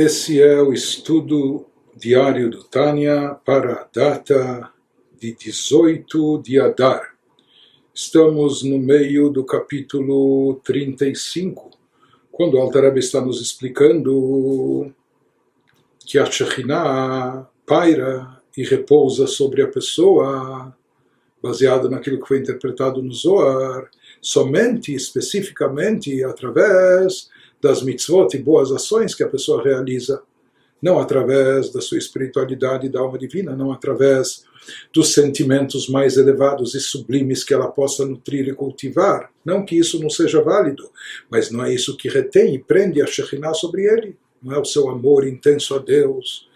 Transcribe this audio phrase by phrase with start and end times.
[0.00, 4.70] Esse é o estudo diário do Tânia para a data
[5.18, 7.16] de 18 de Adar.
[7.92, 11.72] Estamos no meio do capítulo 35,
[12.30, 14.94] quando o Altareb está nos explicando
[16.06, 20.72] que a Shekhinah paira e repousa sobre a pessoa,
[21.42, 23.90] baseado naquilo que foi interpretado no Zohar,
[24.22, 30.22] somente, especificamente, através das mitzvot e boas ações que a pessoa realiza,
[30.80, 34.44] não através da sua espiritualidade da alma divina, não através
[34.92, 39.30] dos sentimentos mais elevados e sublimes que ela possa nutrir e cultivar.
[39.44, 40.88] Não que isso não seja válido,
[41.30, 44.16] mas não é isso que retém e prende a Shekhinah sobre ele.
[44.42, 46.48] Não é o seu amor intenso a Deus,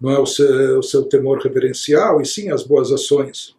[0.00, 3.56] não é o seu, o seu temor reverencial, e sim as boas ações.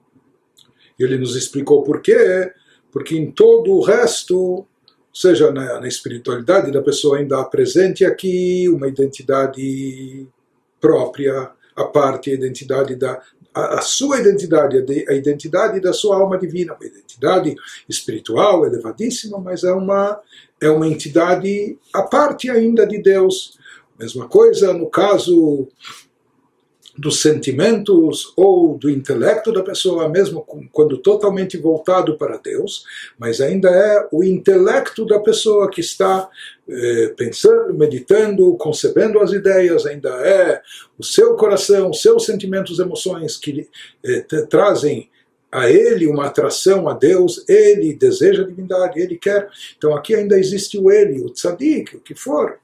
[0.97, 2.51] Ele nos explicou por quê,
[2.91, 4.65] porque em todo o resto
[5.13, 10.27] seja na, na espiritualidade da pessoa ainda há presente aqui uma identidade
[10.79, 13.21] própria, a parte, a identidade da
[13.53, 17.55] a, a, sua identidade, a identidade da sua alma divina, uma identidade
[17.87, 20.19] espiritual elevadíssima, mas é uma
[20.61, 23.57] é uma entidade a parte ainda de Deus.
[23.97, 25.67] Mesma coisa no caso
[26.99, 32.83] dos sentimentos ou do intelecto da pessoa, mesmo quando totalmente voltado para Deus,
[33.17, 36.29] mas ainda é o intelecto da pessoa que está
[36.67, 40.61] eh, pensando, meditando, concebendo as ideias, ainda é
[40.97, 43.69] o seu coração, os seus sentimentos, emoções que
[44.03, 45.09] eh, trazem
[45.49, 49.49] a ele uma atração a Deus, ele deseja a divindade, ele quer.
[49.77, 52.59] Então aqui ainda existe o ele, o tzadik, o que for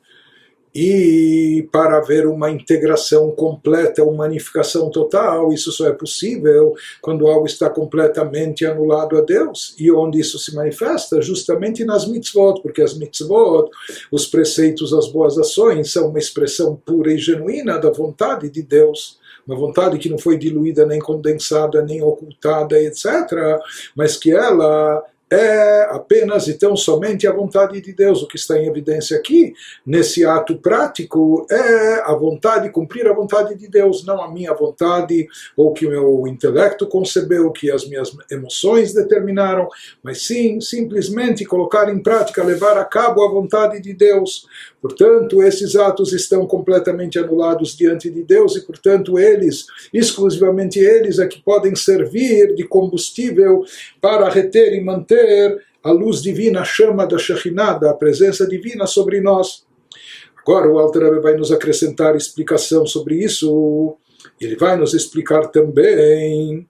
[0.76, 7.46] e para haver uma integração completa, uma unificação total, isso só é possível quando algo
[7.46, 9.74] está completamente anulado a Deus.
[9.80, 11.22] E onde isso se manifesta?
[11.22, 13.70] Justamente nas mitzvot, porque as mitzvot,
[14.12, 19.18] os preceitos, as boas ações, são uma expressão pura e genuína da vontade de Deus
[19.48, 23.06] uma vontade que não foi diluída, nem condensada, nem ocultada, etc.,
[23.96, 28.22] mas que ela é apenas e tão somente a vontade de Deus.
[28.22, 29.54] O que está em evidência aqui,
[29.86, 35.28] nesse ato prático, é a vontade, cumprir a vontade de Deus, não a minha vontade,
[35.58, 39.68] ou que o meu intelecto concebeu, que as minhas emoções determinaram,
[40.04, 44.48] mas sim, simplesmente colocar em prática, levar a cabo a vontade de Deus.
[44.82, 51.26] Portanto, esses atos estão completamente anulados diante de Deus e, portanto, eles, exclusivamente eles, é
[51.28, 53.64] que podem servir de combustível
[54.00, 55.15] para reter e manter
[55.84, 59.66] a luz divina, a chama da Shekhinah, da presença divina sobre nós.
[60.38, 63.96] Agora o Alter vai nos acrescentar explicação sobre isso.
[64.40, 66.68] Ele vai nos explicar também,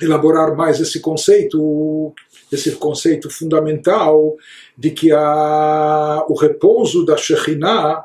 [0.00, 2.14] elaborar mais esse conceito
[2.50, 4.36] esse conceito fundamental
[4.76, 8.04] de que a, o repouso da Shekhinah,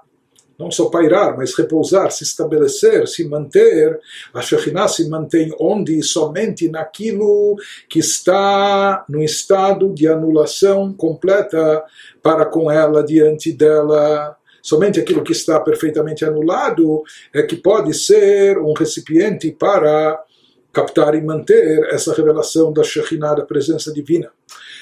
[0.58, 4.00] não só pairar, mas repousar, se estabelecer, se manter,
[4.34, 6.02] a Shekhinah se mantém onde?
[6.04, 7.56] Somente naquilo
[7.90, 11.84] que está no estado de anulação completa
[12.22, 14.38] para com ela, diante dela.
[14.62, 17.04] Somente aquilo que está perfeitamente anulado
[17.34, 20.24] é que pode ser um recipiente para
[20.72, 24.32] captar e manter essa revelação da Shekhinah, da presença divina.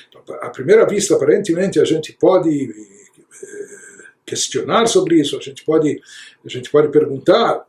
[0.10, 3.71] Então, à primeira vista, aparentemente, a gente pode eh,
[4.32, 6.02] questionar sobre isso, a gente pode,
[6.46, 7.66] a gente pode perguntar.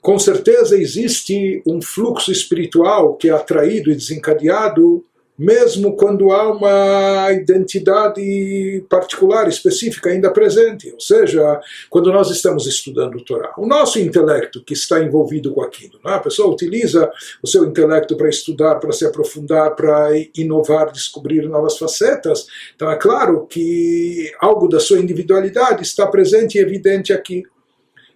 [0.00, 5.04] Com certeza existe um fluxo espiritual que é atraído e desencadeado
[5.38, 10.90] mesmo quando há uma identidade particular, específica ainda presente.
[10.92, 11.60] Ou seja,
[11.90, 15.98] quando nós estamos estudando o Torá, o nosso intelecto que está envolvido com aquilo.
[16.06, 16.10] É?
[16.10, 17.10] A pessoa utiliza
[17.42, 22.46] o seu intelecto para estudar, para se aprofundar, para inovar, descobrir novas facetas.
[22.74, 27.42] Então é claro que algo da sua individualidade está presente e evidente aqui.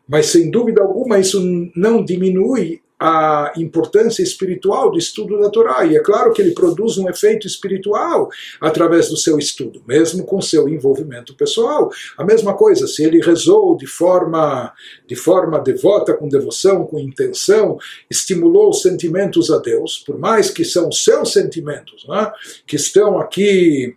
[0.09, 1.41] Mas sem dúvida alguma isso
[1.77, 5.87] não diminui a importância espiritual do estudo da Torá.
[5.87, 8.29] E é claro que ele produz um efeito espiritual
[8.61, 11.91] através do seu estudo, mesmo com seu envolvimento pessoal.
[12.19, 14.71] A mesma coisa, se ele rezou de forma,
[15.07, 17.79] de forma devota, com devoção, com intenção,
[18.11, 22.31] estimulou os sentimentos a Deus, por mais que são seus sentimentos, né,
[22.67, 23.97] que estão aqui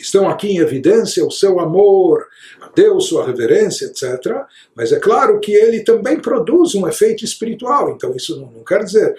[0.00, 2.26] estão aqui em evidência o seu amor
[2.74, 4.44] Deus, sua reverência, etc.
[4.74, 7.90] Mas é claro que ele também produz um efeito espiritual.
[7.90, 9.14] Então isso não, não quer dizer,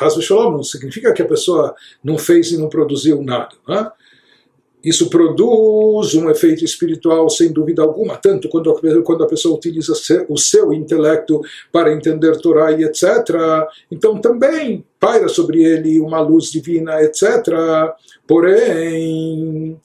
[0.00, 3.54] Hasbe Shalom, não significa que a pessoa não fez e não produziu nada.
[3.68, 3.90] Né?
[4.82, 9.92] Isso produz um efeito espiritual sem dúvida alguma, tanto quando a, quando a pessoa utiliza
[10.28, 13.04] o seu intelecto para entender Torá e etc.
[13.90, 17.48] Então também paira sobre ele uma luz divina, etc.
[18.26, 19.78] Porém,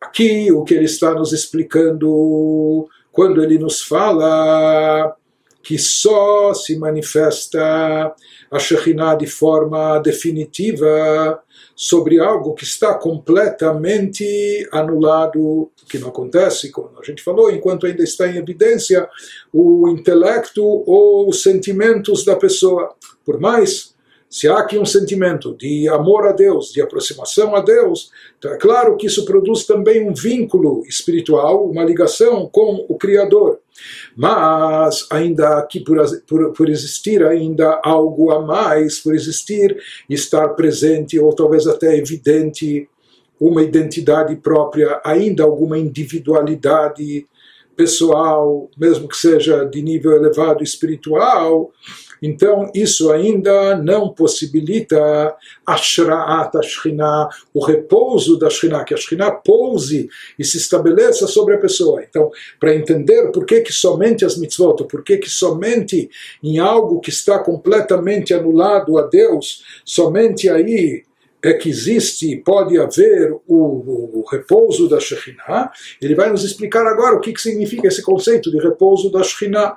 [0.00, 5.14] aqui o que ele está nos explicando quando ele nos fala
[5.62, 8.14] que só se manifesta
[8.50, 11.42] a Shekhinah de forma definitiva
[11.76, 18.02] sobre algo que está completamente anulado, que não acontece, como a gente falou, enquanto ainda
[18.02, 19.08] está em evidência
[19.52, 22.94] o intelecto ou os sentimentos da pessoa.
[23.24, 23.94] Por mais
[24.30, 28.58] se há aqui um sentimento de amor a Deus, de aproximação a Deus, então é
[28.58, 33.60] claro que isso produz também um vínculo espiritual, uma ligação com o Criador.
[34.14, 39.76] Mas ainda aqui por, por, por existir ainda algo a mais, por existir
[40.10, 42.88] estar presente ou talvez até evidente
[43.40, 47.26] uma identidade própria, ainda alguma individualidade
[47.76, 51.70] pessoal, mesmo que seja de nível elevado espiritual,
[52.22, 55.34] então, isso ainda não possibilita
[55.66, 61.54] a Shra'at Ashkinah, o repouso da Shekhinah, que a Shekhinah pouse e se estabeleça sobre
[61.54, 62.02] a pessoa.
[62.02, 66.10] Então, para entender por que, que somente as mitzvot, por que, que somente
[66.42, 71.04] em algo que está completamente anulado a Deus, somente aí
[71.42, 75.70] é que existe, pode haver o, o, o, repouso da Shekhinah,
[76.02, 79.76] ele vai nos explicar agora o que, que significa esse conceito de repouso da Shekhinah.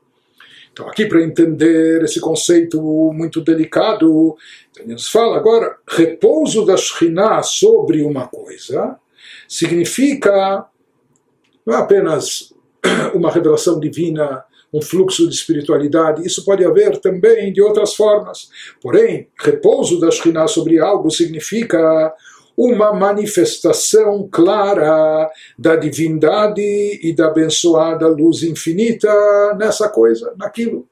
[0.71, 2.81] Então, aqui para entender esse conceito
[3.13, 4.35] muito delicado,
[4.85, 8.97] nos fala agora, repouso da Shekhinah sobre uma coisa
[9.47, 10.65] significa
[11.65, 12.53] não é apenas
[13.13, 18.49] uma revelação divina, um fluxo de espiritualidade, isso pode haver também de outras formas.
[18.81, 22.13] Porém, repouso da Shekhinah sobre algo significa
[22.57, 29.09] uma manifestação clara da divindade e da abençoada luz infinita
[29.57, 30.87] nessa coisa, naquilo.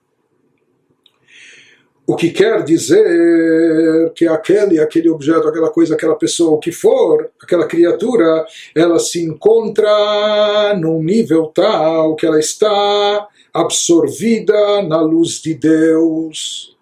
[2.08, 7.30] O que quer dizer que aquele, aquele objeto, aquela coisa, aquela pessoa, o que for,
[7.40, 15.54] aquela criatura, ela se encontra num nível tal que ela está absorvida na luz de
[15.54, 16.79] Deus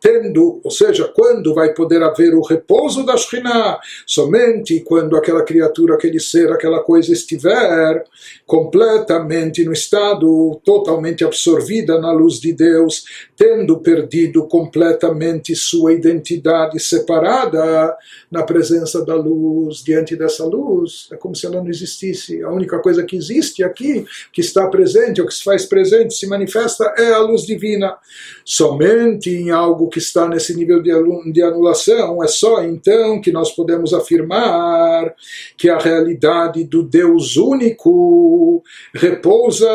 [0.00, 3.78] tendo, ou seja, quando vai poder haver o repouso da Shekhinah?
[4.06, 8.04] Somente quando aquela criatura, aquele ser, aquela coisa estiver
[8.46, 13.04] completamente no estado totalmente absorvida na luz de Deus,
[13.36, 17.96] tendo perdido completamente sua identidade separada
[18.30, 22.42] na presença da luz, diante dessa luz, é como se ela não existisse.
[22.42, 26.26] A única coisa que existe aqui, que está presente, ou que se faz presente, se
[26.26, 27.96] manifesta, é a luz divina.
[28.44, 33.92] Somente em algo que está nesse nível de anulação, é só então que nós podemos
[33.92, 35.14] afirmar
[35.56, 38.62] que a realidade do Deus único
[38.94, 39.68] repousa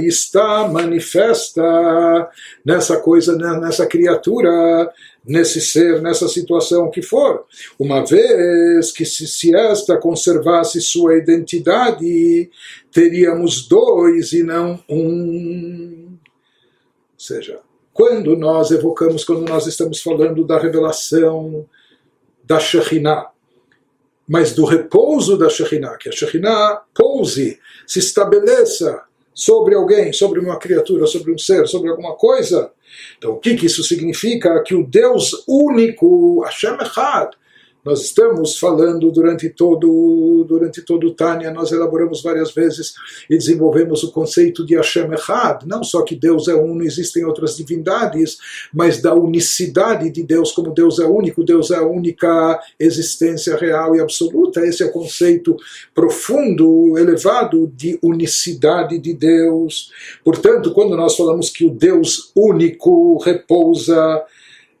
[0.00, 1.62] e está manifesta
[2.64, 4.92] nessa coisa, né, nessa criatura,
[5.24, 7.44] nesse ser, nessa situação que for.
[7.78, 12.50] Uma vez que se, se esta conservasse sua identidade,
[12.90, 16.08] teríamos dois e não um.
[16.10, 17.60] Ou seja,
[17.92, 21.66] quando nós evocamos, quando nós estamos falando da revelação
[22.44, 23.30] da Shekhinah,
[24.26, 29.02] mas do repouso da Shekhinah, que a Shekhinah pouse, se estabeleça
[29.34, 32.70] sobre alguém, sobre uma criatura, sobre um ser, sobre alguma coisa.
[33.18, 34.62] Então, o que, que isso significa?
[34.62, 37.30] Que o Deus único, Hashem Echad,
[37.84, 42.94] nós estamos falando durante todo durante todo o Tânia, nós elaboramos várias vezes
[43.28, 47.24] e desenvolvemos o conceito de Hashem Echad, não só que Deus é um, não existem
[47.24, 48.38] outras divindades,
[48.72, 53.96] mas da unicidade de Deus, como Deus é único, Deus é a única existência real
[53.96, 54.60] e absoluta.
[54.60, 55.56] Esse é o conceito
[55.94, 59.90] profundo, elevado de unicidade de Deus.
[60.24, 64.22] Portanto, quando nós falamos que o Deus único repousa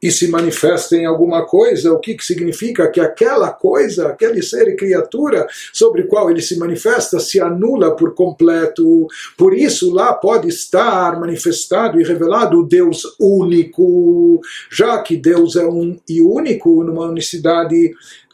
[0.02, 2.90] e se manifesta em alguma coisa, o que, que significa?
[2.90, 8.14] Que aquela coisa, aquele ser e criatura sobre qual ele se manifesta, se anula por
[8.14, 9.06] completo.
[9.38, 14.40] Por isso, lá pode estar manifestado e revelado o Deus único,
[14.70, 17.92] já que Deus é um e único, numa unicidade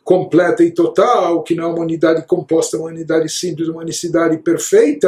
[0.09, 5.07] completa e total, que não é uma unidade composta, uma unidade simples, uma unicidade perfeita,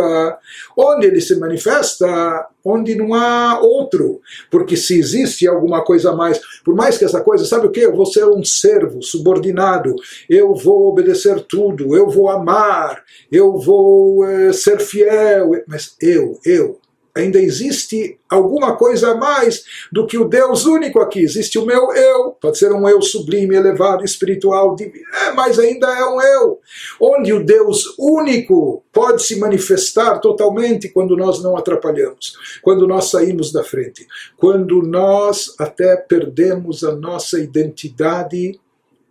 [0.76, 4.20] onde ele se manifesta, onde não há outro.
[4.50, 7.80] Porque se existe alguma coisa a mais, por mais que essa coisa, sabe o que?
[7.80, 9.96] Eu vou ser um servo subordinado,
[10.28, 13.02] eu vou obedecer tudo, eu vou amar,
[13.32, 16.78] eu vou é, ser fiel, mas eu, eu,
[17.14, 21.20] ainda existe alguma coisa a mais do que o Deus único aqui.
[21.20, 25.88] Existe o meu eu, pode ser um eu sublime, elevado, espiritual, divino, é, mas ainda
[25.88, 26.60] é um eu.
[27.00, 33.52] Onde o Deus único pode se manifestar totalmente quando nós não atrapalhamos, quando nós saímos
[33.52, 38.58] da frente, quando nós até perdemos a nossa identidade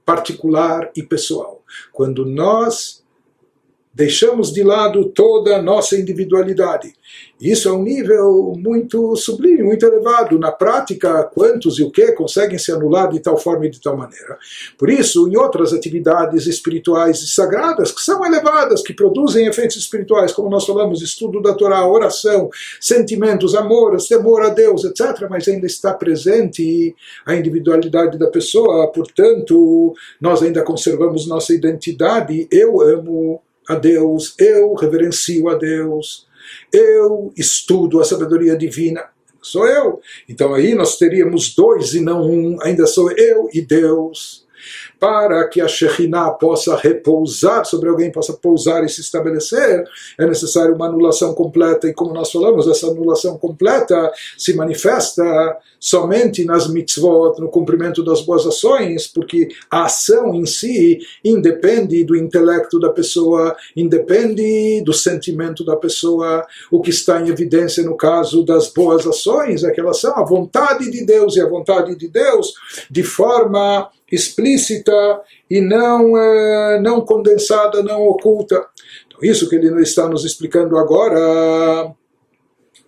[0.05, 1.61] particular e pessoal.
[1.93, 3.03] Quando nós
[3.99, 6.93] deixamos de lado toda a nossa individualidade.
[7.39, 10.39] Isso é um nível muito sublime, muito elevado.
[10.39, 13.97] Na prática, quantos e o que conseguem se anular de tal forma e de tal
[13.97, 14.37] maneira.
[14.77, 20.31] Por isso, em outras atividades espirituais e sagradas, que são elevadas, que produzem efeitos espirituais,
[20.31, 25.65] como nós falamos, estudo da Torá, oração, sentimentos, amor, temor a Deus, etc., mas ainda
[25.65, 32.47] está presente a individualidade da pessoa, portanto, nós ainda conservamos nossa identidade.
[32.49, 36.27] Eu amo a Deus, eu reverencio a Deus,
[36.73, 39.05] eu estudo a sabedoria divina,
[39.39, 40.01] sou eu.
[40.27, 44.48] Então aí nós teríamos dois e não um, ainda sou eu e Deus
[44.99, 49.83] para que a Shekhinah possa repousar sobre alguém, possa pousar e se estabelecer,
[50.17, 51.87] é necessário uma anulação completa.
[51.87, 55.23] E como nós falamos, essa anulação completa se manifesta
[55.79, 62.15] somente nas mitzvot, no cumprimento das boas ações, porque a ação em si independe do
[62.15, 66.45] intelecto da pessoa, independe do sentimento da pessoa.
[66.69, 70.25] O que está em evidência no caso das boas ações é que elas são a
[70.25, 72.53] vontade de Deus e a vontade de Deus
[72.89, 78.65] de forma explícita e não, é, não condensada, não oculta.
[79.07, 81.93] Então, isso que ele está nos explicando agora,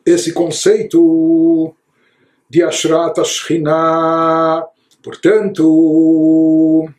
[0.05, 1.73] esse conceito
[2.49, 4.65] de Ashrat Ashkinah,
[5.03, 6.89] portanto,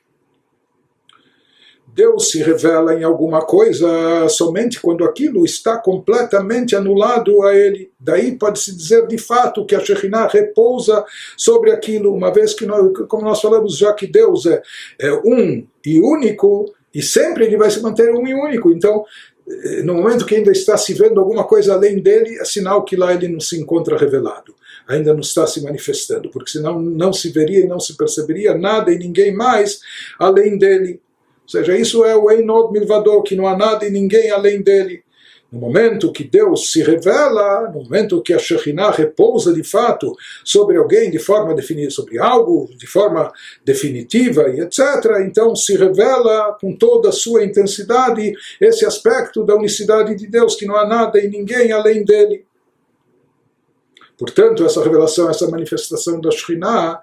[1.95, 7.91] Deus se revela em alguma coisa somente quando aquilo está completamente anulado a ele.
[8.01, 11.05] Daí pode-se dizer de fato que a Shekhinah repousa
[11.37, 14.63] sobre aquilo, uma vez que, nós, como nós falamos, já que Deus é,
[14.99, 18.71] é um e único, e sempre ele vai se manter um e único.
[18.71, 19.05] Então,
[19.47, 22.97] eh, no momento que ainda está se vendo alguma coisa além dele, é sinal que
[22.97, 24.55] lá ele não se encontra revelado.
[24.89, 28.91] Ainda não está se manifestando, porque senão não se veria e não se perceberia nada
[28.91, 29.81] e ninguém mais
[30.19, 31.01] além dele.
[31.43, 35.03] Ou seja, isso é o Einod Milvador, que não há nada e ninguém além dele.
[35.53, 40.79] No momento que Deus se revela, no momento que a Shekhinah repousa de fato sobre
[40.79, 43.31] alguém de forma definida, sobre algo de forma
[43.63, 44.81] definitiva e etc.,
[45.27, 50.65] então se revela com toda a sua intensidade esse aspecto da unicidade de Deus, que
[50.65, 52.47] não há nada e ninguém além dele.
[54.17, 57.03] Portanto, essa revelação, essa manifestação da Shekhinah,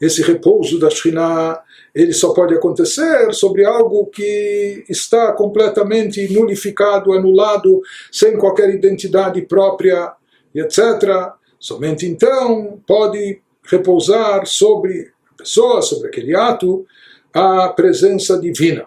[0.00, 1.60] esse repouso da Shekhinah,
[1.94, 7.80] ele só pode acontecer sobre algo que está completamente nulificado, anulado,
[8.12, 10.12] sem qualquer identidade própria,
[10.54, 11.32] etc.
[11.58, 16.86] Somente então pode repousar sobre a pessoa, sobre aquele ato,
[17.32, 18.86] a presença divina.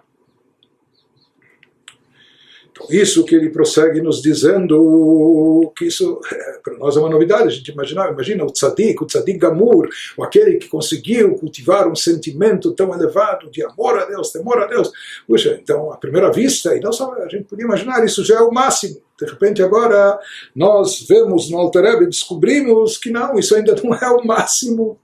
[2.90, 7.52] Isso que ele prossegue nos dizendo que isso é, para nós é uma novidade, a
[7.52, 12.72] gente imagina, imagina o tzadik, o tzadik gamur, ou aquele que conseguiu cultivar um sentimento
[12.74, 14.92] tão elevado de amor a Deus, temor a Deus.
[15.28, 18.42] Puxa, então, à primeira vista, e não só a gente podia imaginar, isso já é
[18.42, 19.02] o máximo.
[19.20, 20.18] De repente agora
[20.56, 24.98] nós vemos no Alter e descobrimos que não, isso ainda não é o máximo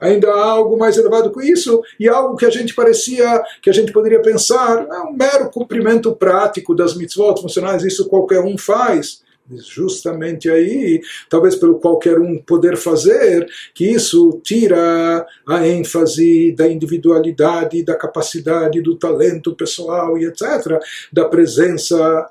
[0.00, 3.72] ainda há algo mais elevado que isso, e algo que a gente parecia, que a
[3.72, 9.22] gente poderia pensar, é um mero cumprimento prático das mitzvot funcionais, isso qualquer um faz.
[9.52, 17.84] Justamente aí, talvez pelo qualquer um poder fazer, que isso tira a ênfase da individualidade,
[17.84, 20.78] da capacidade, do talento pessoal e etc.,
[21.12, 22.30] da presença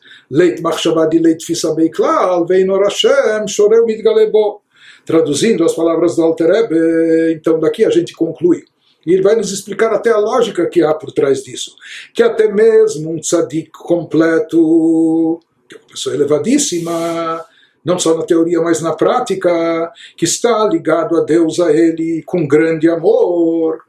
[0.31, 4.61] leit machshava de leit fissa beiklal, veinor Hashem, choreu mitgalebo.
[5.05, 8.63] Traduzindo as palavras do Alter Ebe, então daqui a gente conclui
[9.05, 11.75] E ele vai nos explicar até a lógica que há por trás disso.
[12.13, 17.43] Que até mesmo um tzadik completo, que é uma pessoa elevadíssima,
[17.83, 22.47] não só na teoria, mas na prática, que está ligado a Deus, a Ele, com
[22.47, 23.83] grande amor.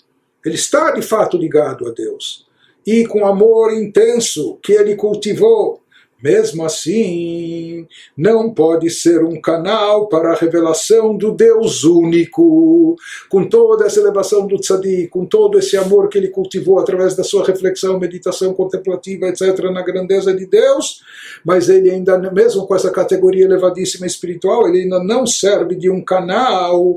[0.44, 2.46] Ele está de fato ligado a Deus.
[2.86, 5.81] E com amor intenso que ele cultivou
[6.22, 7.86] mesmo assim,
[8.16, 12.96] não pode ser um canal para a revelação do Deus único,
[13.28, 17.24] com toda essa elevação do tzadik, com todo esse amor que ele cultivou através da
[17.24, 21.02] sua reflexão, meditação contemplativa, etc., na grandeza de Deus,
[21.44, 26.02] mas ele ainda, mesmo com essa categoria elevadíssima espiritual, ele ainda não serve de um
[26.04, 26.96] canal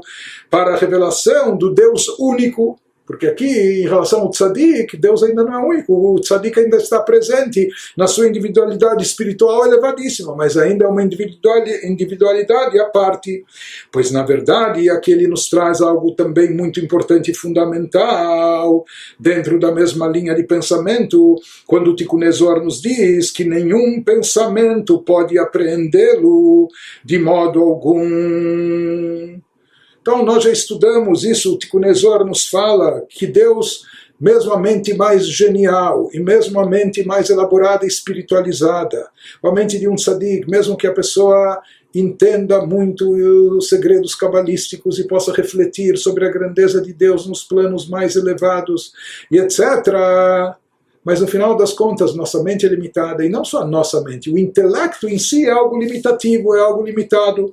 [0.50, 5.54] para a revelação do Deus único porque aqui, em relação ao tzadik, Deus ainda não
[5.54, 5.94] é único.
[5.94, 12.80] O tzadik ainda está presente na sua individualidade espiritual elevadíssima, mas ainda é uma individualidade
[12.80, 13.46] à parte.
[13.92, 18.84] Pois, na verdade, aqui ele nos traz algo também muito importante e fundamental,
[19.20, 21.36] dentro da mesma linha de pensamento,
[21.68, 22.20] quando o Tikkun
[22.64, 26.68] nos diz que nenhum pensamento pode apreendê-lo
[27.04, 29.45] de modo algum.
[30.06, 33.88] Então nós já estudamos isso, o Tikunezor nos fala que Deus,
[34.22, 39.10] mesmo a mente mais genial e mesmo a mente mais elaborada e espiritualizada,
[39.44, 41.60] a mente de um sadiq, mesmo que a pessoa
[41.92, 43.10] entenda muito
[43.58, 48.94] os segredos cabalísticos e possa refletir sobre a grandeza de Deus nos planos mais elevados
[49.32, 49.60] e etc.
[51.04, 54.30] Mas no final das contas, nossa mente é limitada, e não só a nossa mente,
[54.30, 57.50] o intelecto em si é algo limitativo, é algo limitado.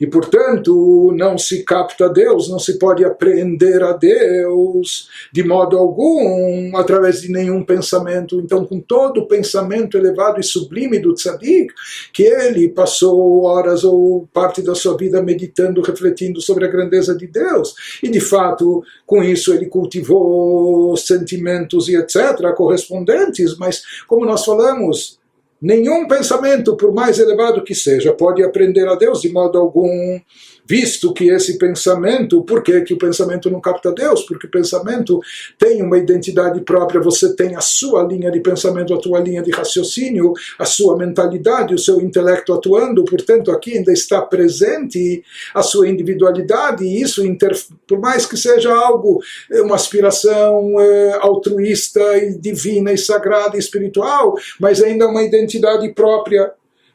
[0.00, 6.76] E, portanto, não se capta Deus, não se pode apreender a Deus de modo algum,
[6.76, 8.40] através de nenhum pensamento.
[8.40, 11.72] Então, com todo o pensamento elevado e sublime do tzadik,
[12.12, 17.26] que ele passou horas ou parte da sua vida meditando, refletindo sobre a grandeza de
[17.26, 24.44] Deus, e de fato, com isso ele cultivou sentimentos e etc., correspondentes, mas, como nós
[24.44, 25.21] falamos,
[25.62, 30.20] Nenhum pensamento, por mais elevado que seja, pode aprender a Deus de modo algum
[30.64, 34.22] visto que esse pensamento, por que, que o pensamento não capta Deus?
[34.22, 35.20] Porque o pensamento
[35.58, 39.50] tem uma identidade própria, você tem a sua linha de pensamento, a tua linha de
[39.50, 45.22] raciocínio, a sua mentalidade, o seu intelecto atuando, portanto aqui ainda está presente
[45.54, 47.22] a sua individualidade, e isso,
[47.86, 49.20] por mais que seja algo,
[49.50, 55.92] é, uma aspiração é, altruísta e divina e sagrada e espiritual, mas ainda uma identidade
[55.92, 56.52] própria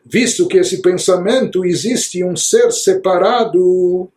[0.10, 4.10] visto que esse pensamento existe um ser separado,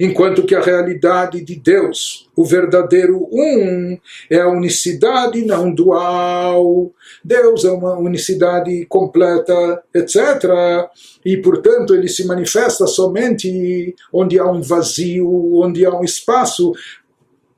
[0.00, 3.98] enquanto que a realidade de Deus, o verdadeiro um,
[4.30, 6.92] é a unicidade não dual.
[7.24, 10.44] Deus é uma unicidade completa, etc.
[11.24, 16.72] E, portanto, ele se manifesta somente onde há um vazio, onde há um espaço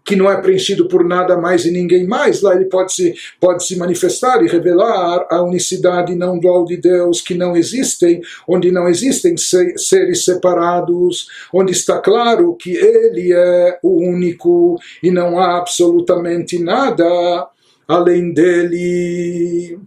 [0.08, 3.62] que não é preenchido por nada mais e ninguém mais, lá ele pode se, pode
[3.62, 8.88] se manifestar e revelar a unicidade não dual de Deus que não existem, onde não
[8.88, 16.58] existem seres separados, onde está claro que ele é o único e não há absolutamente
[16.58, 17.46] nada
[17.86, 19.78] além dele.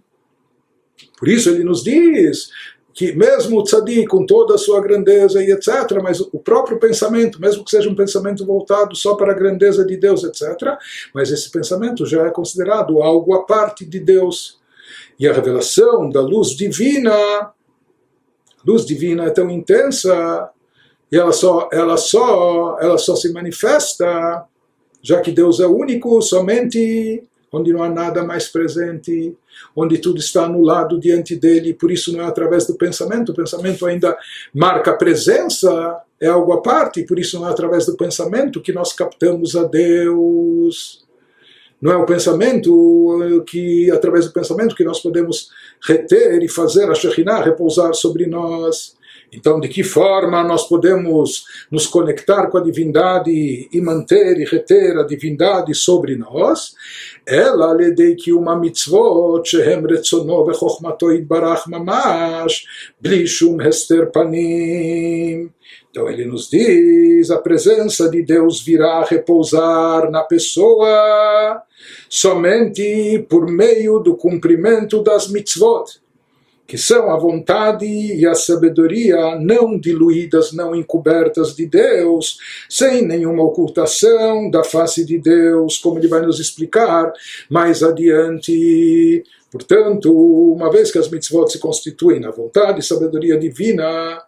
[1.17, 2.51] Por isso ele nos diz:
[2.93, 7.39] que mesmo o tzadik, com toda a sua grandeza e etc., mas o próprio pensamento,
[7.39, 10.77] mesmo que seja um pensamento voltado só para a grandeza de Deus, etc.,
[11.13, 14.59] mas esse pensamento já é considerado algo à parte de Deus.
[15.17, 17.13] E a revelação da luz divina,
[18.65, 20.49] luz divina é tão intensa,
[21.11, 24.45] e ela só, ela só, ela só se manifesta,
[25.01, 29.35] já que Deus é único, somente onde não há nada mais presente,
[29.75, 33.85] onde tudo está anulado diante dele, por isso não é através do pensamento, o pensamento
[33.85, 34.17] ainda
[34.53, 38.71] marca a presença, é algo à parte, por isso não é através do pensamento que
[38.71, 41.05] nós captamos a Deus.
[41.81, 45.49] Não é o pensamento que, através do pensamento, que nós podemos
[45.81, 48.95] reter e fazer a Shekhinah repousar sobre nós.
[49.33, 54.97] Então, de que forma nós podemos nos conectar com a divindade e manter e reter
[54.97, 56.73] a divindade sobre nós?
[57.25, 62.65] Ela lhe dei que uma mitzvot shehem retzono v'chochmato itbarach mamash
[62.99, 65.49] blishum hester panim.
[65.89, 71.63] Então ele nos diz: a presença de Deus virá repousar na pessoa
[72.09, 76.00] somente por meio do cumprimento das mitzvot
[76.71, 82.37] que são a vontade e a sabedoria não diluídas, não encobertas de Deus,
[82.69, 87.11] sem nenhuma ocultação da face de Deus, como ele vai nos explicar
[87.49, 89.21] mais adiante.
[89.51, 94.23] Portanto, uma vez que as mitzvot se constituem na vontade e sabedoria divina,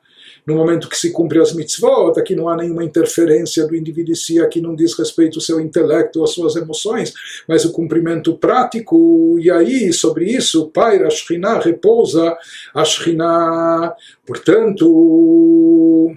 [0.45, 4.15] no momento que se cumpre as mitzvot, aqui não há nenhuma interferência do indivíduo em
[4.15, 7.13] si, aqui não diz respeito ao seu intelecto, às suas emoções,
[7.47, 12.35] mas o cumprimento prático, e aí, sobre isso, paira a Shekhinah, repousa
[12.73, 13.95] a Shekhinah.
[14.25, 16.13] Portanto,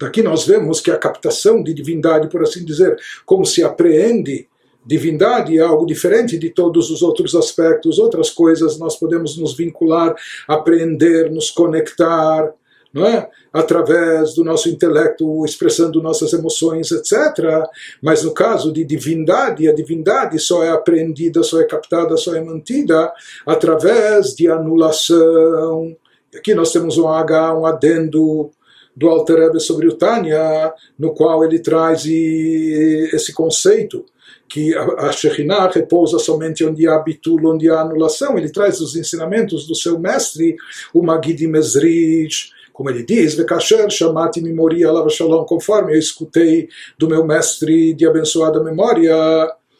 [0.00, 4.48] daqui nós vemos que a captação de divindade, por assim dizer, como se apreende
[4.86, 10.14] divindade é algo diferente de todos os outros aspectos, outras coisas nós podemos nos vincular,
[10.46, 12.52] aprender, nos conectar,
[12.94, 13.28] não é?
[13.52, 17.66] através do nosso intelecto, expressando nossas emoções, etc.
[18.02, 22.40] Mas no caso de divindade, a divindade só é apreendida, só é captada, só é
[22.40, 23.12] mantida
[23.46, 25.96] através de anulação.
[26.34, 28.50] Aqui nós temos um H, um adendo
[28.96, 34.04] do Alter Rebbe sobre o Tânia, no qual ele traz esse conceito
[34.48, 38.36] que a Shekhinah repousa somente onde há bitul, onde há anulação.
[38.36, 40.56] Ele traz os ensinamentos do seu mestre,
[40.92, 47.08] o Magid Mezrich, como ele diz, Vekasher chamati mimori alav shalom, conforme eu escutei do
[47.08, 49.14] meu mestre de abençoada memória,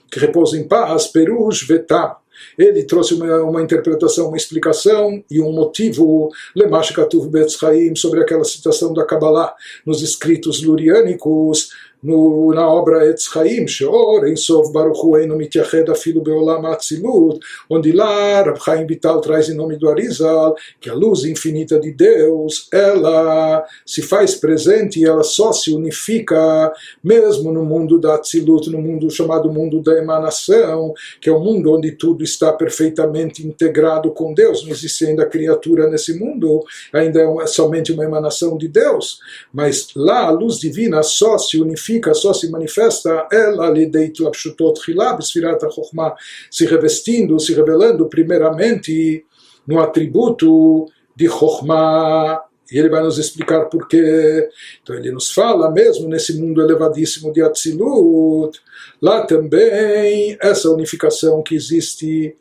[0.08, 2.16] que repousa em paz, Perush Vetá.
[2.56, 8.44] Ele trouxe uma, uma, interpretação, uma explicação e um motivo, Lemash Katuv Betzchaim, sobre aquela
[8.44, 9.52] citação da Kabbalah
[9.84, 11.70] nos escritos luriânicos,
[12.04, 17.92] no, na obra Etz Chaim, Sheor, Em Sof Baruch Eino Mityahed Afilu Beolam Atzilut, onde
[17.92, 22.68] lá Rab Chaim Vital traz em nome do Arizal que a luz infinita de Deus,
[22.70, 26.70] ela se faz presente e ela só se unifica
[27.02, 31.72] mesmo no mundo da Atzilut, no mundo chamado mundo da emanação, que é o mundo
[31.72, 36.62] onde tudo está perfeitamente integrado com Deus, não existe ainda criatura nesse mundo,
[36.92, 41.93] ainda é somente uma emanação de Deus, mas lá a luz divina só se unifica
[41.94, 46.14] significa, só se manifesta ela lideit lapshutot chilá, besfirat chokhmah,
[46.50, 49.24] se revestindo, se revelando primeiramente
[49.66, 54.48] no atributo de chokhmah, e ele vai nos explicar por quê.
[54.82, 58.58] Então ele nos fala, mesmo nesse mundo elevadíssimo de Atzilut,
[59.00, 62.34] lá também essa unificação que existe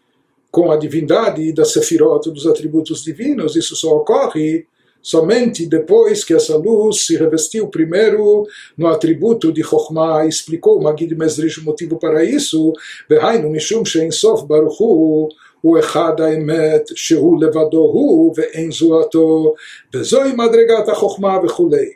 [0.50, 4.68] com a divindade da Sefirot, dos atributos divinos, isso só ocorre
[5.03, 11.15] Somente depois que essa luz se revestiu primeiro no atributo de Chokhmah, explicou o Magid
[11.17, 12.73] Mezrich o motivo para isso,
[13.09, 15.29] Behainu Mishum Shein Sof Baruchu,
[15.61, 19.55] הוא אחד האמת שהוא לבדו הוא ואין זולתו
[19.95, 21.91] וזוהי מדרגת החוכמה וכולי.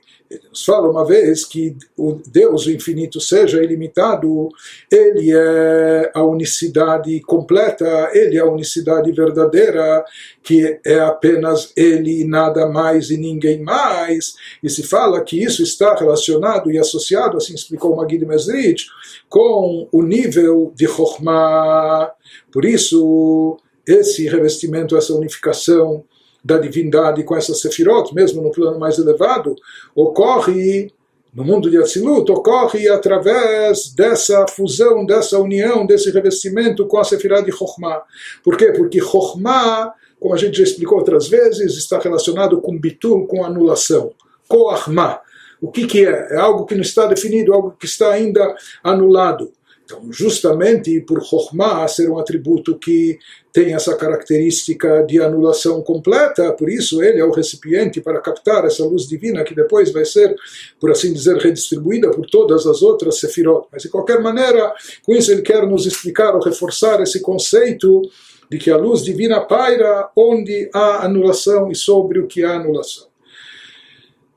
[0.49, 4.49] nos fala uma vez que o Deus, o infinito, seja ilimitado,
[4.91, 10.03] ele é a unicidade completa, ele é a unicidade verdadeira,
[10.43, 14.35] que é apenas ele e nada mais e ninguém mais.
[14.61, 18.85] E se fala que isso está relacionado e associado, assim explicou Magid Mesrich,
[19.29, 22.11] com o nível de Chokhmah.
[22.51, 26.03] Por isso, esse revestimento, essa unificação,
[26.47, 29.53] da divindade com essa sefirot, mesmo no plano mais elevado,
[29.93, 30.93] ocorre
[31.33, 37.41] no mundo de Atzilut, ocorre através dessa fusão, dessa união, desse revestimento com a sefirah
[37.41, 38.01] de Chokhmah.
[38.41, 38.71] Por quê?
[38.71, 44.13] Porque Chokhmah, como a gente já explicou outras vezes, está relacionado com Bitul, com anulação.
[44.47, 45.19] Koachmah.
[45.62, 46.27] O que, que é?
[46.31, 49.51] É algo que não está definido, algo que está ainda anulado.
[49.83, 53.19] Então, justamente por Chokhmah ser um atributo que
[53.57, 58.85] tem essa característica de anulação completa, por isso ele é o recipiente para captar essa
[58.85, 60.35] luz divina que depois vai ser,
[60.79, 63.67] por assim dizer, redistribuída por todas as outras sefirot.
[63.71, 64.71] Mas, de qualquer maneira,
[65.03, 68.03] com isso ele quer nos explicar ou reforçar esse conceito
[68.47, 73.07] de que a luz divina paira onde há anulação e sobre o que há anulação.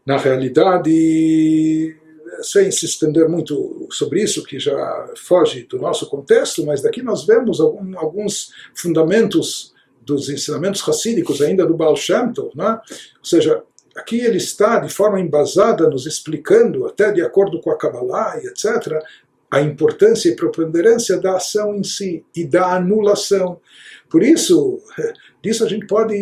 [0.07, 1.95] Na realidade,
[2.43, 7.27] sem se estender muito sobre isso, que já foge do nosso contexto, mas daqui nós
[7.27, 12.81] vemos algum, alguns fundamentos dos ensinamentos racídicos ainda do Baal Shem Tov, né?
[13.19, 13.63] ou seja,
[13.95, 18.47] aqui ele está de forma embasada nos explicando, até de acordo com a Kabbalah e
[18.47, 18.99] etc.,
[19.51, 23.61] a importância e preponderância da ação em si e da anulação.
[24.09, 24.81] Por isso,
[25.43, 26.15] disso a gente pode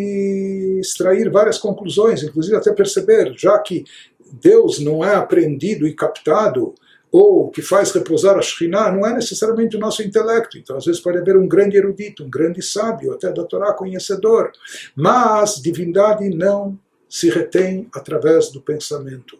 [0.79, 3.83] extrair várias conclusões, inclusive até perceber, já que
[4.31, 6.73] Deus não é aprendido e captado,
[7.11, 10.57] ou que faz repousar a Shekhinah, não é necessariamente o nosso intelecto.
[10.57, 14.51] Então, às vezes, pode haver um grande erudito, um grande sábio, até da Torá conhecedor.
[14.95, 16.77] Mas divindade não
[17.09, 19.37] se retém através do pensamento.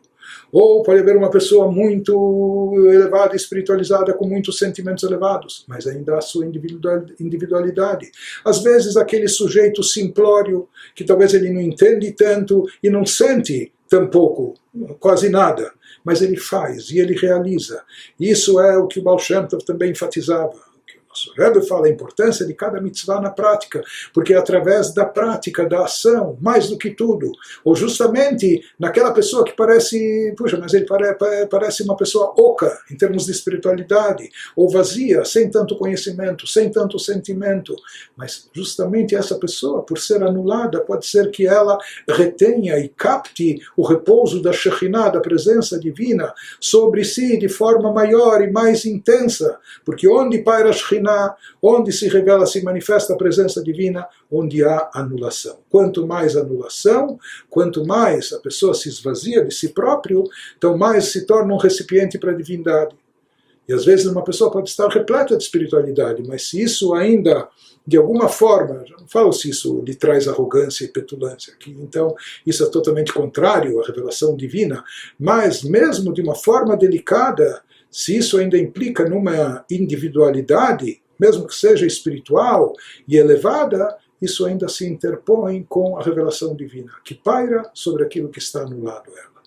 [0.52, 6.21] Ou pode haver uma pessoa muito elevada, espiritualizada, com muitos sentimentos elevados, mas ainda a
[6.21, 8.12] sua individualidade.
[8.43, 14.54] Às vezes, aquele sujeito simplório, que talvez ele não entende tanto e não sente tampouco,
[14.99, 15.71] quase nada,
[16.03, 17.83] mas ele faz e ele realiza.
[18.19, 20.68] Isso é o que o Baal Shem Tov também enfatizava.
[21.19, 21.27] Nós.
[21.27, 25.67] O Rebbe fala a importância de cada mitzvah na prática, porque é através da prática,
[25.67, 27.32] da ação, mais do que tudo,
[27.63, 30.86] ou justamente naquela pessoa que parece, puxa, mas ele
[31.49, 36.99] parece uma pessoa oca em termos de espiritualidade, ou vazia, sem tanto conhecimento, sem tanto
[36.99, 37.75] sentimento,
[38.15, 41.77] mas justamente essa pessoa, por ser anulada, pode ser que ela
[42.08, 48.41] retenha e capte o repouso da Shekhinah, da presença divina, sobre si de forma maior
[48.41, 50.73] e mais intensa, porque onde paira a
[51.09, 55.57] Shekhinah, onde se revela, se manifesta a presença divina, onde há anulação.
[55.69, 57.19] Quanto mais anulação,
[57.49, 60.23] quanto mais a pessoa se esvazia de si próprio,
[60.57, 62.95] então mais se torna um recipiente para a divindade.
[63.67, 67.47] E às vezes uma pessoa pode estar repleta de espiritualidade, mas se isso ainda,
[67.85, 72.15] de alguma forma, não falo se isso lhe traz arrogância e petulância, que então
[72.47, 74.83] isso é totalmente contrário à revelação divina,
[75.19, 77.61] mas mesmo de uma forma delicada,
[77.91, 82.73] se isso ainda implica numa individualidade, mesmo que seja espiritual
[83.08, 88.39] e elevada, isso ainda se interpõe com a revelação divina, que paira sobre aquilo que
[88.39, 89.38] está anulado ela.